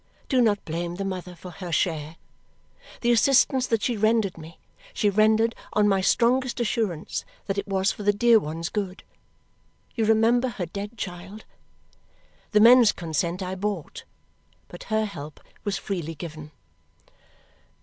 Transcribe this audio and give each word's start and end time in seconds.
Do 0.27 0.41
not 0.41 0.65
blame 0.65 0.95
the 0.95 1.05
mother 1.05 1.35
for 1.35 1.51
her 1.51 1.71
share. 1.71 2.15
The 3.01 3.11
assistance 3.11 3.67
that 3.67 3.83
she 3.83 3.95
rendered 3.95 4.35
me, 4.35 4.57
she 4.95 5.11
rendered 5.11 5.53
on 5.73 5.87
my 5.87 6.01
strongest 6.01 6.59
assurance 6.59 7.23
that 7.45 7.59
it 7.59 7.67
was 7.67 7.91
for 7.91 8.01
the 8.01 8.11
dear 8.11 8.39
one's 8.39 8.69
good. 8.69 9.03
You 9.93 10.05
remember 10.05 10.47
her 10.47 10.65
dead 10.65 10.97
child. 10.97 11.45
The 12.49 12.59
men's 12.59 12.91
consent 12.91 13.43
I 13.43 13.53
bought, 13.53 14.03
but 14.69 14.85
her 14.85 15.05
help 15.05 15.39
was 15.63 15.77
freely 15.77 16.15
given. 16.15 16.49